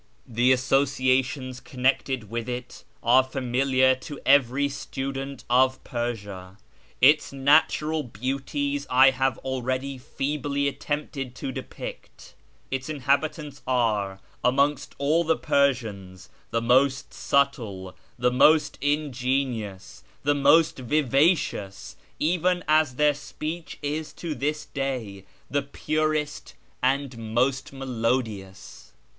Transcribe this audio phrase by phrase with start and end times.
[0.25, 6.57] The associations connected with it are familiar to every student of Persian;
[7.01, 12.33] its natural beauties I have already feebly attempted to depict;
[12.71, 20.79] its inhabitants are, amongst all the Persians, the most subtle, the most ingenious, the most
[20.79, 28.93] vivacious, even as their speech is to this day the purest and most melodious.